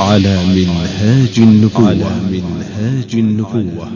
[0.00, 1.88] على منهاج النبوة.
[1.88, 3.86] على منهاج النبوة.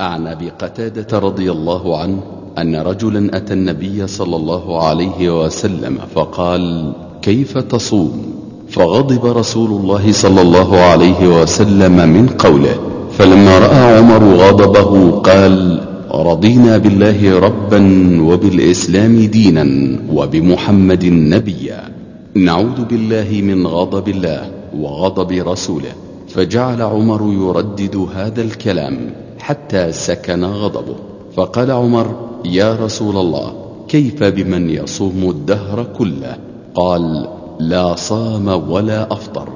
[0.00, 2.22] عن أبي قتادة رضي الله عنه
[2.58, 6.92] أن رجلا أتى النبي صلى الله عليه وسلم فقال
[7.22, 8.22] كيف تصوم؟
[8.70, 12.76] فغضب رسول الله صلى الله عليه وسلم من قوله.
[13.18, 17.80] فلما رأى عمر غضبه قال رضينا بالله ربا
[18.22, 22.03] وبالإسلام دينا وبمحمد نبيا.
[22.36, 25.92] نعوذ بالله من غضب الله وغضب رسوله
[26.28, 30.96] فجعل عمر يردد هذا الكلام حتى سكن غضبه.
[31.36, 33.52] فقال عمر يا رسول الله
[33.88, 36.36] كيف بمن يصوم الدهر كله؟
[36.74, 39.48] قال لا صام ولا أفطر.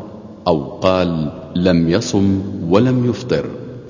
[0.46, 2.40] أو قال لم يصم
[2.70, 3.46] ولم يفطر.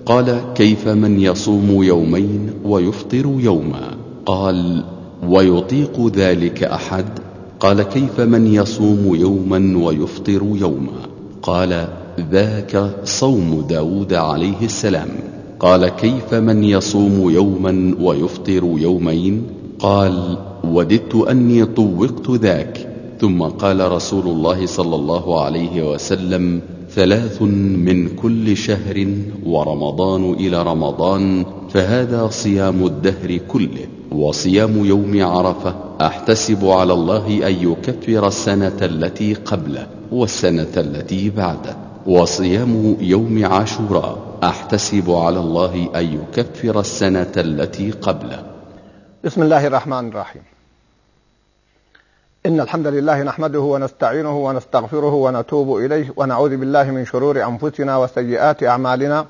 [0.07, 4.85] قال كيف من يصوم يومين ويفطر يوما؟ قال
[5.29, 7.28] ويطيق ذلك أحد
[7.61, 11.09] قال كيف من يصوم يوما ويفطر يوما؟
[11.43, 11.89] قال
[12.31, 15.09] ذاك صوم داود عليه السلام.
[15.61, 19.43] قال كيف من يصوم يوما ويفطر يومين؟
[19.79, 22.95] قال وددت أني طوقت ذاك.
[23.21, 29.07] ثم قال رسول الله صلى الله عليه وسلم ثلاث من كل شهر
[29.47, 35.88] ورمضان إلى رمضان فهذا صيام الدهر كله وصيام يوم عرفة.
[36.01, 44.19] أحتسب على الله أن يكفر السنة التي قبله والسنة التي بعده وصيام يوم عاشوراء.
[44.45, 48.43] أحتسب على الله أن يكفر السنة التي قبله.
[49.25, 50.43] بسم الله الرحمن الرحيم.
[52.47, 59.27] إن الحمد لله نحمده ونستعينه ونستغفره ونتوب إليه ونعوذ بالله من شرور أنفسنا وسيئات أعمالنا.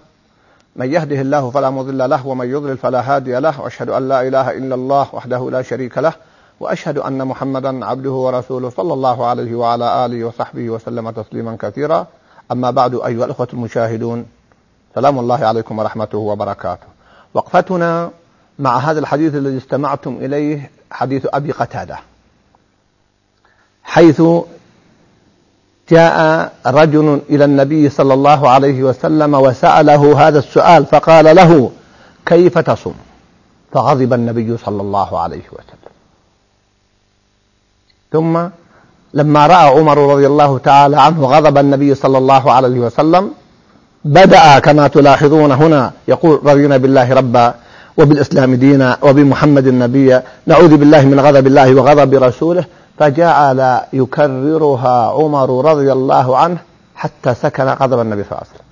[0.76, 3.60] من يهده الله فلا مضل له ومن يضلل فلا هادي له.
[3.60, 6.12] وأشهد أن لا إله إلا الله وحده لا شريك له.
[6.60, 12.06] وأشهد أن محمدا عبده ورسوله صلى الله عليه وعلى آله وصحبه وسلم تسليما كثيرا.
[12.52, 14.26] أما بعد أيها الأخوة المشاهدون
[14.94, 16.86] سلام الله عليكم ورحمته وبركاته.
[17.34, 18.10] وقفتنا
[18.58, 21.98] مع هذا الحديث الذي استمعتم إليه حديث أبي قتادة
[23.82, 24.22] حيث
[25.90, 31.70] جاء رجل إلى النبي صلى الله عليه وسلم وسأله هذا السؤال فقال له
[32.26, 32.94] كيف تصوم؟
[33.72, 35.77] فغضب النبي صلى الله عليه وسلم.
[38.12, 38.48] ثم
[39.14, 43.30] لما رأى عمر رضي الله تعالى عنه غضب النبي صلى الله عليه وسلم
[44.04, 47.54] بدأ كما تلاحظون هنا يقول رضينا بالله ربا
[47.98, 52.64] وبالإسلام دينا وبمحمد نبيا نعوذ بالله من غضب الله وغضب رسوله.
[52.98, 56.58] فجعل يكررها عمر رضي الله عنه
[56.94, 58.68] حتى سكن غضب النبي صلى الله عليه وسلم.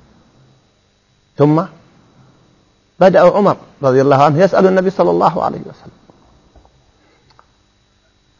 [1.38, 1.62] ثم
[3.00, 6.05] بدأ عمر رضي الله عنه يسأل النبي صلى الله عليه وسلم.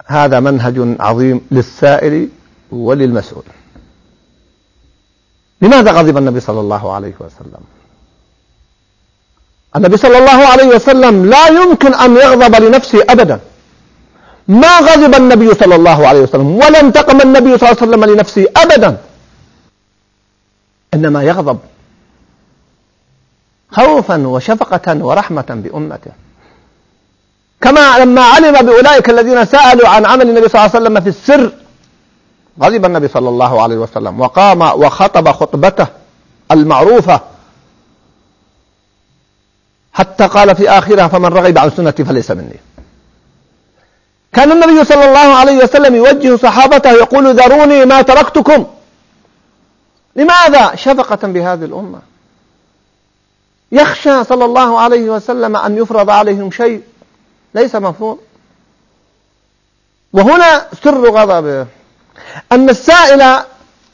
[0.07, 2.29] هذا منهج عظيم للسائل
[2.73, 3.45] وللمسؤول.
[5.61, 7.63] لماذا غضب النبي صلى الله عليه وسلم؟
[9.77, 13.41] النبي صلى الله عليه وسلم لا يمكن أن يغضب لنفسه أبدا.
[14.49, 18.47] ما غضب النبي صلى الله عليه وسلم ولا انتقم النبي صلى الله عليه وسلم لنفسه
[18.57, 18.97] أبدا.
[20.95, 21.59] إنما يغضب
[23.71, 26.13] خوفا وشفقة ورحمة بأمته.
[27.67, 31.53] كما لما علم بأولئك الذين سألوا عن عمل النبي صلى الله عليه وسلم في السر
[32.63, 35.87] غضب النبي صلى الله عليه وسلم وقام وخطب خطبته
[36.51, 37.21] المعروفة.
[39.93, 42.61] حتى قال في آخرها فمن رغب عن سنتي فليس مني.
[44.33, 48.67] كان النبي صلى الله عليه وسلم يوجه صحابته يقول ذروني ما تركتكم.
[50.17, 51.99] لماذا شفقة بهذه الأمة؟
[53.73, 56.83] يخشى صلى الله عليه وسلم أن يفرض عليهم شيء.
[57.55, 58.19] ليس مفروض
[60.13, 61.67] وهنا سر غضبه.
[62.53, 63.45] أن السائل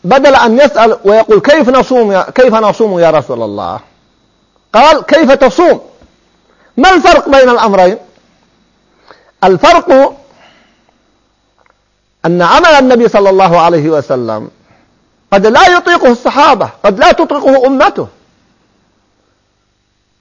[0.04, 3.80] بدل أن يسأل ويقول كيف نصوم يا كيف نصوم يا رسول الله؟
[4.74, 5.80] قال كيف تصوم؟
[6.76, 7.98] ما الفرق بين الأمرين؟
[9.44, 10.16] الفرق
[12.26, 14.50] أن عمل النبي صلى الله عليه وسلم
[15.32, 18.08] قد لا يطيقه الصحابة قد لا تطيقه أمته.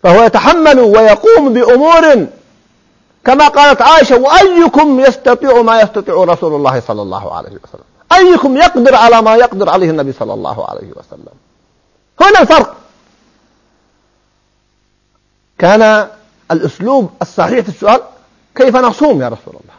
[0.04, 2.28] فهو يتحمل ويقوم بأمور
[3.26, 7.84] كما قالت عائشة وأيكم يستطيع ما يستطيع رسول الله صلى الله عليه وسلم؟
[8.14, 11.34] أيكم يقدر على ما يقدر عليه النبي صلى الله عليه وسلم؟
[12.22, 12.76] هنا الفرق.
[15.58, 16.10] كان
[16.52, 18.02] الأسلوب الصحيح في السؤال
[18.56, 19.76] كيف نصوم يا رسول الله؟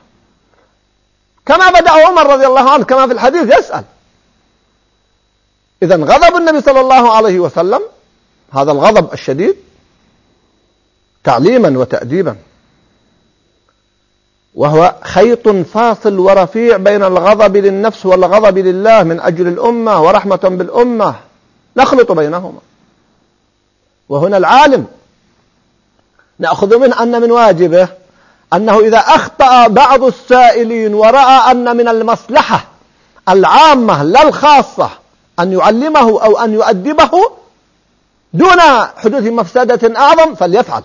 [1.47, 3.85] كما بدأ عمر رضي الله عنه كما في الحديث يسأل.
[5.83, 7.81] إذا غضب النبي صلى الله عليه وسلم
[8.53, 9.57] هذا الغضب الشديد
[11.25, 12.37] تعليما وتأديبا.
[14.55, 21.15] وهو خيط فاصل ورفيع بين الغضب للنفس والغضب لله من أجل الأمة ورحمة بالأمة.
[21.77, 22.61] نخلط بينهما.
[24.09, 24.87] وهنا العالم
[26.39, 27.89] نأخذ منه أن من واجبه
[28.53, 32.65] أنه إذا أخطأ بعض السائلين ورأى أن من المصلحة
[33.29, 34.91] العامة لا الخاصة
[35.41, 37.11] أن يعلمه أو أن يؤدبه
[38.33, 38.61] دون
[38.97, 40.83] حدوث مفسدة أعظم فليفعل.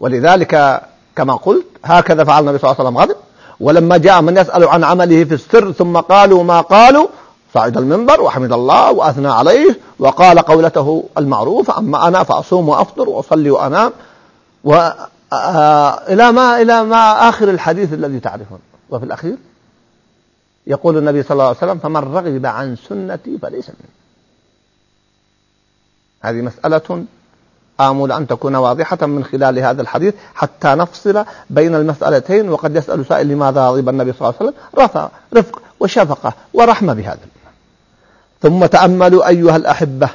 [0.00, 0.82] ولذلك
[1.16, 3.16] كما قلت هكذا فعل النبي صلى الله عليه وسلم غضب
[3.60, 7.08] ولما جاء من يسأل عن عمله في السر ثم قالوا ما قالوا
[7.54, 13.92] صعد المنبر وحمد الله وأثنى عليه وقال قولته المعروفة أما أنا فأصوم وأفطر وأصلي وأنام.
[14.64, 18.58] وإلى ما إلى ما آخر الحديث الذي تعرفون.
[18.90, 19.36] وفي الأخير
[20.66, 23.90] يقول النبي صلى الله عليه وسلم فمن رغب عن سنتي فليس مني.
[26.20, 27.04] هذه مسألة
[27.80, 33.28] آمل أن تكون واضحة من خلال هذا الحديث حتى نفصل بين المسألتين وقد يسأل سائل
[33.28, 37.18] لماذا غضب النبي صلى الله عليه وسلم؟ رفق وشفقة ورحمة بهذا
[38.42, 40.08] ثم تأملوا أيها الأحبة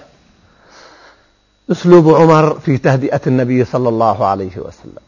[1.71, 5.01] أسلوب عمر في تهدئة النبي صلى الله عليه وسلم.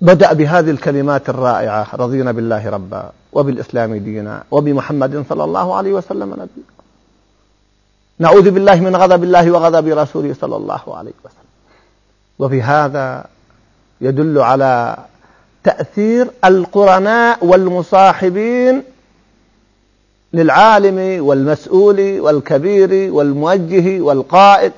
[0.00, 6.79] بدأ بهذه الكلمات الرائعة رضينا بالله ربا وبالإسلام دينا وبمحمد صلى الله عليه وسلم نبيا
[8.20, 11.50] نعوذ بالله من غضب الله وغضب رسوله صلى الله عليه وسلم.
[12.38, 13.24] وفي هذا
[14.00, 14.96] يدل على
[15.64, 18.82] تأثير القرناء والمصاحبين
[20.32, 24.72] للعالم والمسؤول والكبير والموجه والقائد.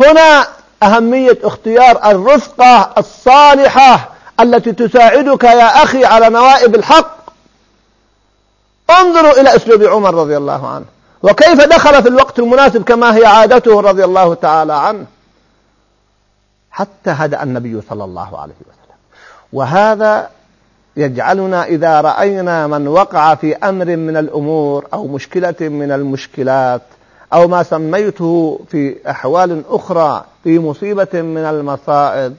[0.00, 0.46] هنا
[0.82, 7.16] أهمية اختيار الرفقة الصالحة التي تساعدك يا أخي على نوائب الحق.
[8.90, 10.84] انظروا إلى أسلوب عمر رضي الله عنه.
[11.22, 15.06] وكيف دخل في الوقت المناسب كما هي عادته رضي الله تعالى عنه؟
[16.70, 18.96] حتى هدأ النبي صلى الله عليه وسلم.
[19.52, 20.30] وهذا
[20.96, 26.82] يجعلنا إذا رأينا من وقع في أمر من الأمور أو مشكلة من المشكلات
[27.32, 32.36] أو ما سميته في أحوال أخرى في مصيبة من المصائب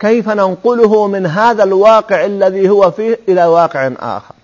[0.00, 4.34] كيف ننقله من هذا الواقع الذي هو فيه إلى واقع آخر؟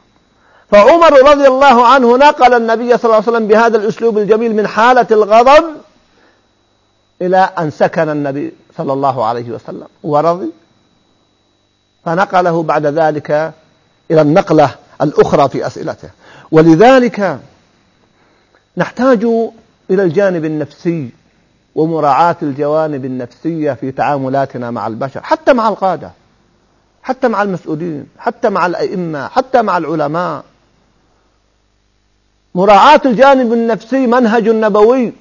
[0.71, 5.07] فعمر رضي الله عنه نقل النبي صلى الله عليه وسلم بهذا الأسلوب الجميل من حالة
[5.11, 5.65] الغضب
[7.23, 10.51] إلى أن سكن النبي صلى الله عليه وسلم ورضي.
[12.05, 13.31] فنقله بعد ذلك
[14.11, 16.11] إلى النقلة الأخرى في أسئلته.
[16.53, 17.39] ولذلك
[18.77, 19.25] نحتاج
[19.91, 21.11] إلى الجانب النفسي
[21.75, 26.11] ومراعاة الجوانب النفسية في تعاملاتنا مع البشر حتى مع القادة
[27.03, 30.45] حتى مع المسؤولين حتى مع الأئمة حتى مع العلماء.
[32.55, 35.13] مراعاة الجانب النفسي منهج نبوي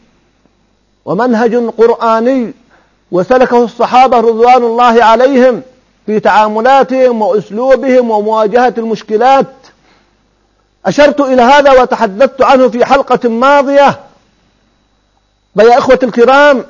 [1.06, 2.54] ومنهج قرآني
[3.12, 5.62] وسلكه الصحابة رضوان الله عليهم
[6.06, 9.48] في تعاملاتهم وأسلوبهم ومواجهة المشكلات.
[10.86, 14.00] أشرت إلى هذا وتحدثت عنه في حلقة ماضية.
[15.58, 16.66] فيا إخوة الكرام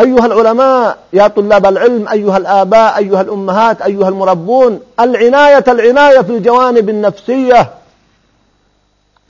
[0.00, 6.88] أيها العلماء يا طلاب العلم أيها الآباء أيها الأمهات أيها المربون العناية العناية في الجوانب
[6.88, 7.70] النفسية.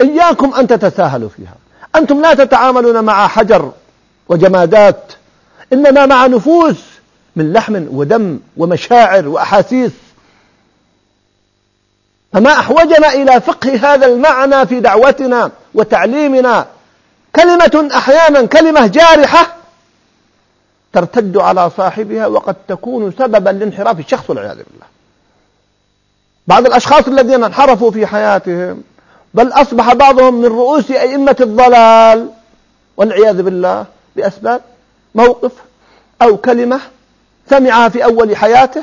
[0.00, 1.55] إياكم أن تتساهلوا فيها.
[1.97, 3.73] أنتم لا تتعاملون مع حجر
[4.29, 5.12] وجمادات
[5.73, 6.76] إنما مع نفوس
[7.37, 9.93] من لحم ودم ومشاعر وأحاسيس.
[12.33, 16.66] فما أحوجنا إلى فقه هذا المعنى في دعوتنا وتعليمنا.
[17.37, 19.57] كلمة أحيانا كلمة جارحة
[20.92, 24.87] ترتد على صاحبها وقد تكون سببا لانحراف الشخص والعياذ بالله.
[26.47, 28.83] بعض الأشخاص الذين انحرفوا في حياتهم
[29.34, 32.30] بل أصبح بعضهم من رؤوس أئمة الضلال
[32.96, 34.62] والعياذ بالله بأسباب
[35.14, 35.52] موقف
[36.22, 36.80] أو كلمة
[37.50, 38.82] سمعها في أول حياته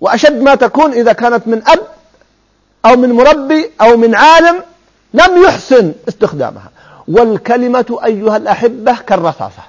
[0.00, 1.86] وأشد ما تكون إذا كانت من أب
[2.86, 4.62] أو من مربي أو من عالم
[5.14, 6.70] لم يحسن استخدامها.
[7.08, 9.62] والكلمة أيها الأحبة كالرصاصة.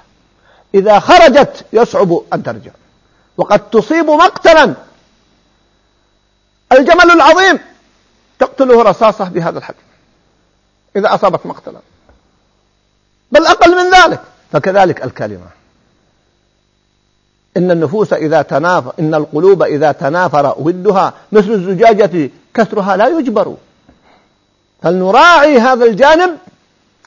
[0.74, 2.70] إذا خرجت يصعب أن ترجع.
[3.36, 4.74] وقد تصيب مقتلا.
[6.72, 7.58] الجمل العظيم.
[8.40, 9.74] تقتله رصاصة بهذا الحد
[10.96, 11.80] إذا أصابت مقتلا.
[13.32, 14.20] بل أقل من ذلك.
[14.52, 15.46] فكذلك الكلمة.
[17.56, 23.56] إن النفوس إذا تنافر إن القلوب إذا تنافر ودها مثل الزجاجة كسرها لا يجبر.
[24.82, 26.36] فلنراعي هذا الجانب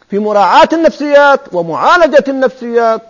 [0.09, 3.01] في مراعاة النفسيات ومعالجة النفسيات.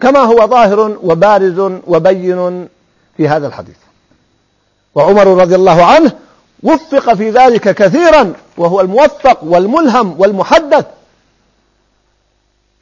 [0.00, 2.68] كما هو ظاهر وبارز وبين
[3.16, 3.76] في هذا الحديث.
[4.94, 6.12] وعمر رضي الله عنه
[6.64, 10.86] وفق في ذلك كثيرا وهو الموفق والملهم والمحدث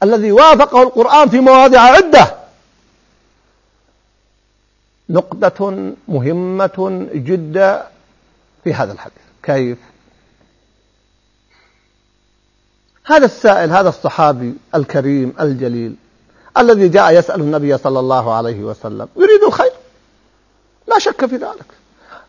[0.03, 2.35] الذي وافقه القرآن في مواضع عدة.
[5.09, 7.87] نقطة مهمة جدا
[8.63, 9.17] في هذا الحديث.
[9.43, 9.77] كيف؟
[13.05, 15.95] هذا السائل هذا الصحابي الكريم الجليل
[16.57, 19.71] الذي جاء يسأل النبي صلى الله عليه وسلم يريد الخير؟
[20.87, 21.65] لا شك في ذلك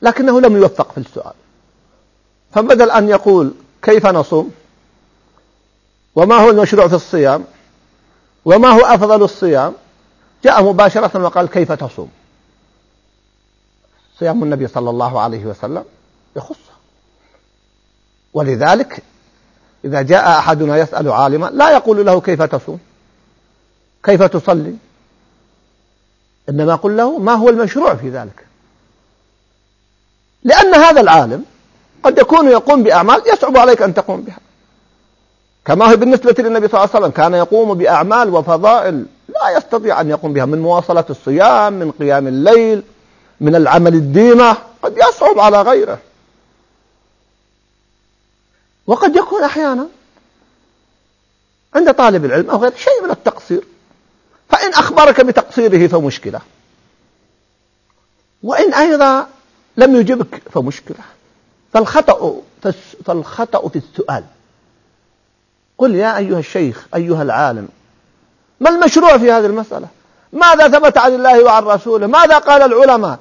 [0.03, 1.35] لكنه لم يوفق في السؤال.
[2.55, 4.53] فبدل أن يقول كيف نصوم؟
[6.15, 7.45] وما هو المشروع في الصيام؟
[8.45, 9.75] وما هو أفضل الصيام؟
[10.45, 12.11] جاء مباشرة وقال كيف تصوم؟
[14.19, 15.85] صيام النبي صلى الله عليه وسلم
[16.37, 16.75] يخصه.
[18.35, 19.03] ولذلك
[19.85, 22.79] إذا جاء أحدنا يسأل عالما لا يقول له كيف تصوم؟
[24.05, 24.77] كيف تصلي؟
[26.49, 28.47] إنما قل له ما هو المشروع في ذلك؟
[30.45, 31.45] لأن هذا العالم
[32.05, 34.39] قد يكون يقوم بأعمال يصعب عليك أن تقوم بها.
[35.65, 40.11] كما هو بالنسبة للنبي صلى الله عليه وسلم كان يقوم بأعمال وفضائل لا يستطيع أن
[40.11, 42.83] يقوم بها من مواصلة الصيام من قيام الليل
[43.41, 45.99] من العمل الديمة قد يصعب على غيره.
[48.87, 49.87] وقد يكون أحيانا
[51.75, 53.65] عند طالب العلم أو غيره شيء من التقصير
[54.49, 56.41] فإن أخبرك بتقصيره فمشكلة
[58.43, 59.27] وإن أيضا
[59.77, 60.99] لم يجبك فمشكلة
[61.75, 62.41] فالخطأ
[63.05, 64.25] فالخطأ في السؤال.
[65.79, 67.69] قل يا أيها الشيخ أيها العالم
[68.61, 69.89] ما المشروع في هذه المسألة؟
[70.33, 73.19] ماذا ثبت عن الله وعن رسوله؟ ماذا قال العلماء؟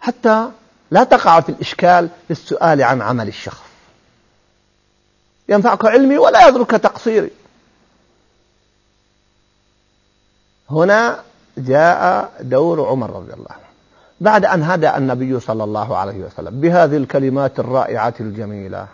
[0.00, 0.48] حتى
[0.90, 3.62] لا تقع في الإشكال في السؤال عن عمل الشخص.
[5.48, 7.30] ينفعك علمي ولا يضرك تقصيري.
[10.70, 11.22] هنا
[11.58, 13.71] جاء دور عمر رضي الله عنه.
[14.22, 18.86] بعد أن هدأ النبي صلى الله عليه وسلم بهذه الكلمات الرائعة الجميلة.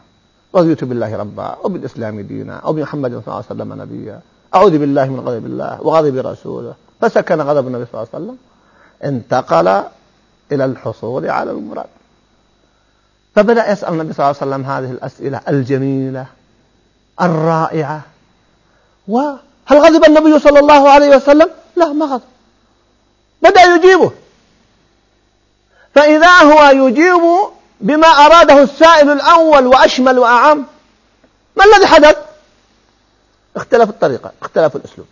[0.55, 4.21] رضيت بالله ربا وبالإسلام دينا وبمحمد صلى الله عليه وسلم نبيا.
[4.55, 6.75] أعوذ بالله من غضب الله وغضب رسوله.
[7.01, 8.37] فسكن غضب النبي صلى الله عليه وسلم
[9.05, 9.69] انتقل
[10.53, 11.87] إلى الحصول على المراد.
[13.35, 16.27] فبدأ يسأل النبي صلى الله عليه وسلم هذه الأسئلة الجميلة
[17.21, 18.01] الرائعة.
[19.09, 19.39] وهل
[19.73, 22.23] غضب النبي صلى الله عليه وسلم؟ لا ما غضب.
[23.43, 24.13] بدأ يجيبه.
[25.99, 27.21] فإذا هو يجيب
[27.81, 30.65] بما أراده السائل الأول وأشمل وأعم
[31.57, 32.17] ما الذي حدث؟
[33.57, 35.07] اختلف الطريقة اختلف الأسلوب.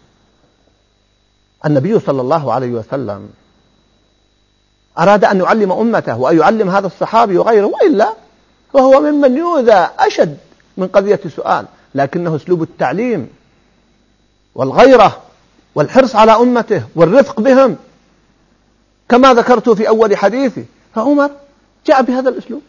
[1.64, 3.28] النبي صلى الله عليه وسلم
[4.98, 8.12] أراد أن يعلم أمته وأن يعلم هذا الصحابي وغيره وإلا
[8.72, 10.38] فهو ممن يؤذى أشد
[10.76, 13.28] من قضية سؤال لكنه أسلوب التعليم
[14.54, 15.22] والغيرة
[15.74, 17.76] والحرص على أمته والرفق بهم
[19.08, 20.64] كما ذكرت في أول حديثي.
[20.96, 21.30] فعمر
[21.86, 22.62] جاء بهذا الأسلوب.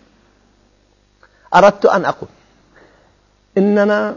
[1.55, 2.29] أردت أن أقول
[3.57, 4.15] إننا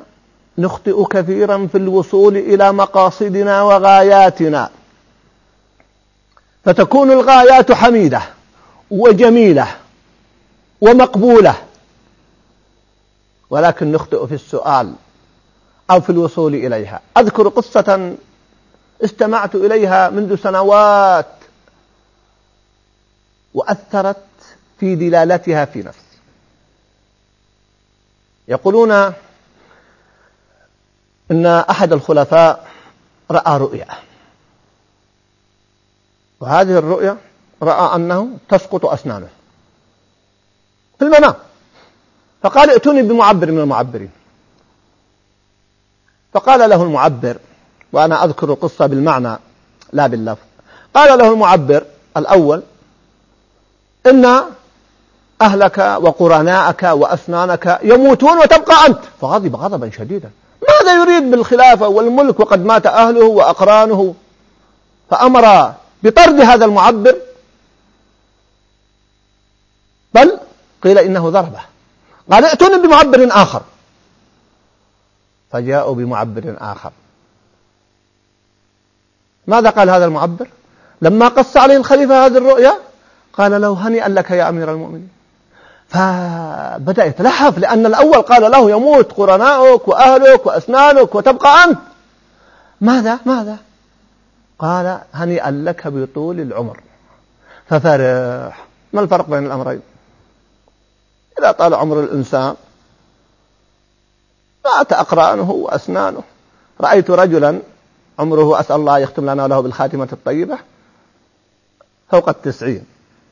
[0.59, 4.71] نخطئ كثيرا في الوصول إلى مقاصدنا وغاياتنا.
[6.64, 8.23] فتكون الغايات حميدة
[8.90, 9.76] وجميلة
[10.81, 11.55] ومقبولة.
[13.50, 14.95] ولكن نخطئ في السؤال
[15.90, 17.00] أو في الوصول إليها.
[17.19, 18.17] أذكر قصة
[19.05, 21.26] استمعت إليها منذ سنوات
[23.54, 24.25] وأثرت
[24.80, 26.19] في دلالتها في نفسي
[28.49, 29.12] يقولون
[31.30, 32.69] إن أحد الخلفاء
[33.30, 33.87] رأى رؤيا.
[36.40, 37.16] وهذه الرؤيا
[37.62, 39.28] رأى أنه تسقط أسنانه
[40.99, 41.35] في المنام.
[42.42, 44.11] فقال ائتوني بمعبر من المعبرين.
[46.33, 47.38] فقال له المعبر
[47.92, 49.38] وأنا أذكر القصة بالمعنى
[49.92, 50.45] لا باللفظ.
[50.95, 51.85] قال له المعبر
[52.16, 52.62] الأول
[54.07, 54.45] إن
[55.42, 59.00] أهلك وقرناءك وأسنانك يموتون وتبقى أنت.
[59.21, 60.30] فغضب غضبا شديدا.
[60.69, 64.14] ماذا يريد بالخلافة والملك وقد مات أهله وأقرانه؟
[65.11, 67.16] فأمر بطرد هذا المعبر.
[70.14, 70.38] بل
[70.83, 71.61] قيل إنه ضربه.
[72.33, 73.62] قال ائتوني بمعبر آخر.
[75.52, 76.92] فجاءوا بمعبر آخر.
[79.47, 80.49] ماذا قال هذا المعبر؟
[81.02, 82.78] لما قص عليه الخليفة هذه الرؤيا
[83.40, 85.09] قال له هنيئا لك يا أمير المؤمنين.
[85.88, 91.78] فبدأ يتلهف لأن الأول قال له يموت قرناؤك وأهلك وأسنانك وتبقى أنت.
[92.80, 93.56] ماذا؟ ماذا؟
[94.59, 96.80] قال هنيئا لك بطول العمر.
[97.68, 98.66] ففرح.
[98.92, 99.80] ما الفرق بين الأمرين؟
[101.38, 102.54] إذا طال عمر الإنسان
[104.64, 106.23] مات أقرانه وأسنانه.
[106.80, 107.61] رأيت رجلا
[108.18, 110.59] عمره أسأل الله يختم لنا له بالخاتمة الطيبة
[112.11, 112.85] فوق التسعين.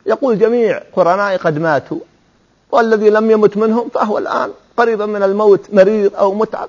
[0.09, 1.99] يقول جميع قرنائي قد ماتوا
[2.71, 6.69] والذي لم يمت منهم فهو الآن قريبا من الموت مريض أو متعب.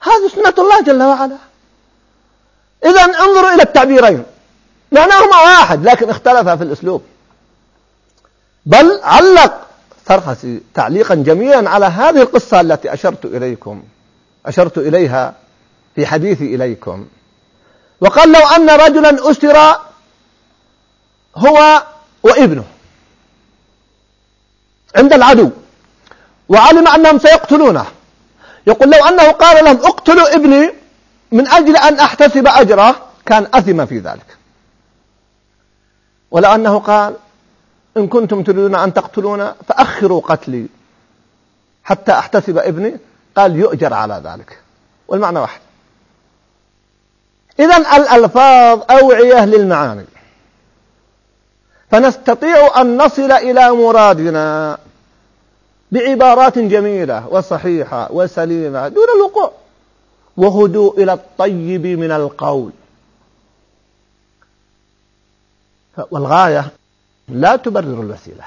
[0.00, 1.36] هذه سنة الله جل وعلا.
[2.84, 4.24] إذا انظروا إلى التعبيرين.
[4.92, 7.02] معناهما واحد لكن اختلفا في الأسلوب.
[8.66, 9.66] بل علق
[10.04, 13.82] فرخسي تعليقا جميلا على هذه القصة التي أشرت إليكم
[14.46, 15.34] أشرت إليها
[15.94, 17.06] في حديثي إليكم.
[18.00, 19.78] وقال لو أن رجلا أسر
[21.36, 21.82] هو
[22.28, 22.64] وابنه
[24.96, 25.50] عند العدو
[26.48, 27.86] وعلم أنهم سيقتلونه.
[28.66, 30.72] يقول لو أنه قال لهم اقتلوا ابني
[31.32, 34.36] من أجل أن أحتسب أجره كان أثم في ذلك.
[36.30, 37.16] ولو أنه قال
[37.96, 40.66] إن كنتم تريدون أن تقتلون فأخروا قتلي
[41.84, 42.96] حتى أحتسب ابني
[43.36, 44.58] قال يؤجر على ذلك.
[45.08, 45.60] والمعنى واحد.
[47.60, 50.04] إذا الألفاظ أوعية للمعاني.
[51.90, 54.78] فنستطيع أن نصل إلى مرادنا
[55.92, 59.52] بعبارات جميلة وصحيحة وسليمة دون الوقوع.
[60.36, 62.70] وهدوء إلى الطيب من القول.
[66.10, 66.70] والغاية
[67.28, 68.44] لا تبرر الوسيلة.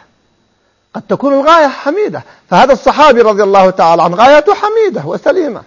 [0.94, 2.24] قد تكون الغاية حميدة.
[2.50, 5.64] فهذا الصحابي رضي الله تعالى عنه غايته حميدة وسليمة.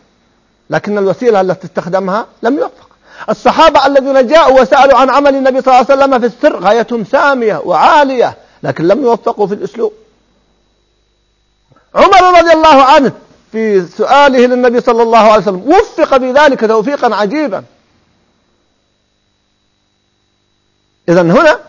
[0.71, 2.89] لكن الوسيلة التي استخدمها لم يوفق.
[3.31, 7.57] الصحابة الذين جاءوا وسألوا عن عمل النبي صلى الله عليه وسلم في السر غايتهم سامية
[7.57, 9.93] وعالية لكن لم يوفقوا في الأسلوب.
[11.95, 13.13] عمر رضي الله عنه
[13.53, 17.65] في سؤاله للنبي صلى الله عليه وسلم وفق بذلك توفيقا عجيبا.
[21.09, 21.61] إذا هنا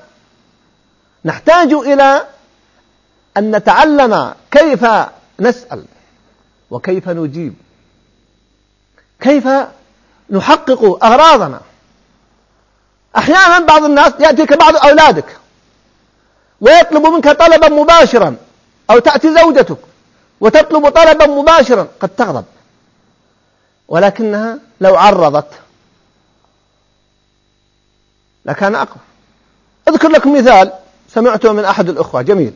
[1.25, 2.27] نحتاج إلى
[3.37, 4.85] أن نتعلم كيف
[5.39, 5.85] نسأل
[6.71, 7.53] وكيف نجيب.
[9.19, 9.47] كيف
[10.29, 11.61] نحقق أغراضنا.
[13.17, 15.37] أحيانا بعض الناس يأتيك بعض أولادك
[16.61, 18.35] ويطلب منك طلبا مباشرا
[18.89, 19.77] أو تأتي زوجتك
[20.41, 21.87] وتطلب طلبا مباشرا.
[21.99, 22.45] قد تغضب.
[23.87, 25.51] ولكنها لو عرضت
[28.45, 28.97] لكان أقوى.
[29.87, 30.73] أذكر لكم مثال
[31.13, 32.21] سمعته من أحد الأخوة.
[32.21, 32.53] جميل.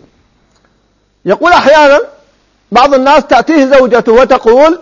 [1.26, 2.00] يقول أحيانا
[2.72, 4.82] بعض الناس تأتيه زوجته وتقول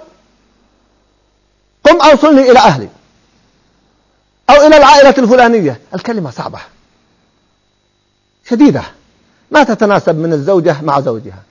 [1.87, 2.89] قم أوصلني إلى أهلي.
[4.49, 5.81] أو إلى العائلة الفلانية.
[5.95, 6.59] الكلمة صعبة.
[8.49, 8.83] شديدة.
[9.51, 11.43] ما تتناسب من الزوجة مع زوجها.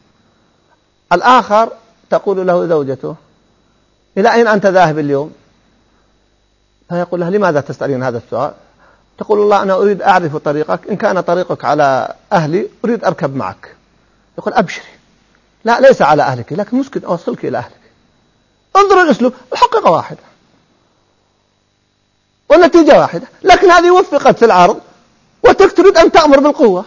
[1.12, 1.72] الآخر
[2.10, 3.14] تقول له زوجته
[4.18, 5.32] إلى أين أنت ذاهب اليوم؟
[6.88, 8.52] فيقول لها لماذا تسألين هذا السؤال؟
[9.18, 10.88] تقول الله أنا أريد أعرف طريقك.
[10.90, 13.76] إن كان طريقك على أهلي أريد أركب معك.
[14.38, 14.84] يقول أبشري.
[15.64, 17.85] لا ليس على أهلك لكن ممكن أوصلك إلى أهلك.
[18.80, 19.32] انظروا الأسلوب.
[19.52, 20.18] الحقيقة واحدة.
[22.48, 23.26] والنتيجة واحدة.
[23.42, 24.80] لكن هذه وفقت في العرض
[25.44, 26.84] وتك تريد أن تأمر بالقوة.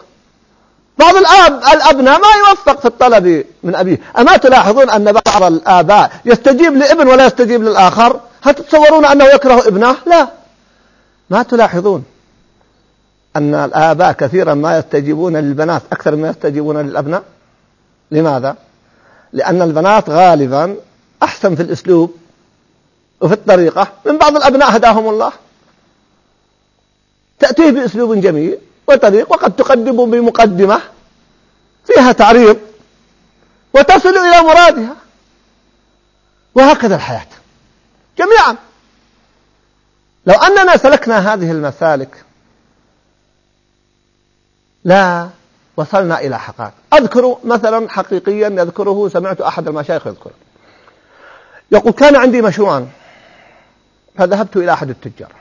[0.99, 3.99] بعض الآب الأبناء ما يوفق في الطلب من أبيه.
[4.17, 9.95] أما تلاحظون أن بعض الآباء يستجيب لابن ولا يستجيب للآخر؟ هل تتصورون أنه يكره ابنه؟
[10.06, 10.28] لا.
[11.30, 12.04] ما تلاحظون
[13.36, 17.23] أن الآباء كثيرا ما يستجيبون للبنات أكثر ما يستجيبون للأبناء؟
[18.12, 18.56] لماذا؟
[19.34, 20.75] لأن البنات غالبا
[21.39, 22.17] أحسن في الأسلوب
[23.21, 23.88] وفي الطريقة.
[24.06, 25.32] من بعض الأبناء هداهم الله.
[27.39, 30.82] تأتيه بأسلوب جميل وطريق وقد تقدم بمقدمة
[31.88, 32.60] فيها تعريض
[33.73, 34.95] وتصل إلى مرادها.
[36.56, 37.28] وهكذا الحياة.
[38.17, 38.56] جميعا.
[40.25, 42.25] لو أننا سلكنا هذه المسالك
[44.84, 45.30] لا
[45.78, 46.73] وصلنا إلى حقائق.
[46.93, 50.32] أذكر مثلا حقيقيا يذكره سمعت أحد المشايخ يذكر
[51.72, 52.88] يقول كان عندي مشروعا
[54.18, 55.32] فذهبت إلى أحد التجار.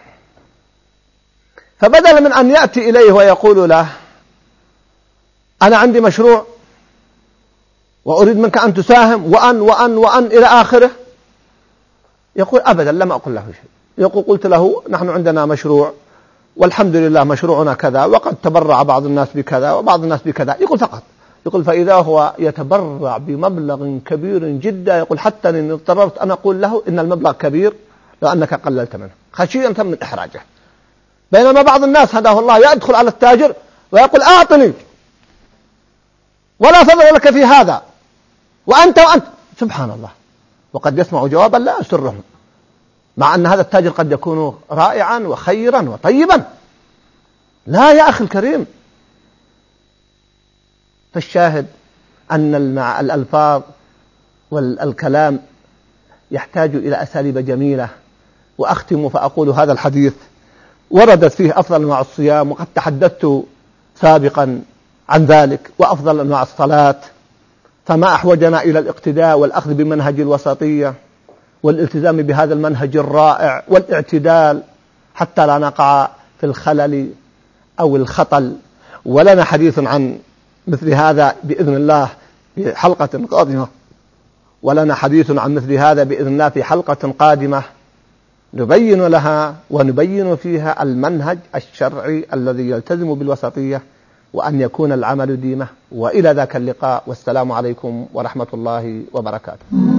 [1.80, 3.88] فبدل من أن يأتي إليه ويقول له
[5.62, 6.46] أنا عندي مشروع
[8.04, 10.90] وأريد منك أن تساهم وأن وأن وأن إلى آخره.
[12.36, 13.70] يقول أبدا لم أقل له شيء.
[13.98, 15.92] يقول قلت له نحن عندنا مشروع
[16.56, 20.56] والحمد لله مشروعنا كذا وقد تبرع بعض الناس بكذا وبعض الناس بكذا.
[20.60, 21.02] يقول فقط.
[21.48, 26.98] يقول فإذا هو يتبرع بمبلغ كبير جدا يقول حتى أني اضطررت أن أقول له إن
[26.98, 27.74] المبلغ كبير
[28.22, 29.10] لو أنك قللت منه.
[29.32, 30.42] خشية من إحراجه.
[31.32, 33.54] بينما بعض الناس هداه الله يدخل على التاجر
[33.92, 34.72] ويقول أعطني.
[36.58, 37.82] ولا فضل لك في هذا.
[38.66, 39.24] وأنت وأنت.
[39.60, 40.10] سبحان الله.
[40.72, 42.22] وقد يسمع جوابا لا يسرهم.
[43.16, 46.42] مع أن هذا التاجر قد يكون رائعا وخيرا وطيبا.
[47.66, 48.66] لا يا أخي الكريم.
[51.18, 51.66] فالشاهد
[52.30, 53.62] أن الألفاظ
[54.50, 55.38] والكلام
[56.30, 57.88] يحتاج إلى أساليب جميلة
[58.58, 60.12] وأختم فأقول هذا الحديث.
[60.90, 63.42] وردت فيه أفضل أنواع الصيام وقد تحدثت
[64.00, 64.60] سابقا
[65.08, 67.00] عن ذلك وأفضل أنواع الصلاة.
[67.86, 70.94] فما أحوجنا إلى الاقتداء والأخذ بمنهج الوسطية
[71.62, 74.62] والالتزام بهذا المنهج الرائع والاعتدال
[75.14, 76.08] حتى لا نقع
[76.40, 77.10] في الخلل
[77.80, 78.56] أو الخطل.
[79.04, 80.18] ولنا حديث عن
[80.68, 82.08] مثل هذا بإذن الله
[82.54, 83.68] في حلقة قادمة.
[84.62, 87.62] ولنا حديث عن مثل هذا بإذن الله في حلقة قادمة.
[88.54, 93.82] نبين لها ونبين فيها المنهج الشرعي الذي يلتزم بالوسطية
[94.32, 95.66] وأن يكون العمل ديمة.
[95.92, 97.02] وإلى ذاك اللقاء.
[97.06, 99.97] والسلام عليكم ورحمة الله وبركاته.